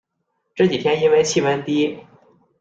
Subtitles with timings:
[0.55, 1.99] 这几天因为气温低